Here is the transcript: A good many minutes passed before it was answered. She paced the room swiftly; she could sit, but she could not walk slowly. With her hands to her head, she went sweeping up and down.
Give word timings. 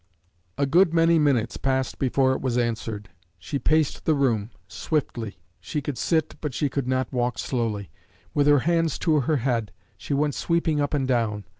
A 0.57 0.65
good 0.65 0.95
many 0.95 1.19
minutes 1.19 1.57
passed 1.57 1.99
before 1.99 2.33
it 2.33 2.41
was 2.41 2.57
answered. 2.57 3.11
She 3.37 3.59
paced 3.59 4.03
the 4.05 4.15
room 4.15 4.49
swiftly; 4.67 5.37
she 5.59 5.79
could 5.79 5.95
sit, 5.95 6.37
but 6.41 6.55
she 6.55 6.69
could 6.69 6.87
not 6.87 7.13
walk 7.13 7.37
slowly. 7.37 7.91
With 8.33 8.47
her 8.47 8.61
hands 8.61 8.97
to 8.97 9.19
her 9.19 9.37
head, 9.37 9.71
she 9.99 10.15
went 10.15 10.33
sweeping 10.33 10.81
up 10.81 10.95
and 10.95 11.07
down. 11.07 11.45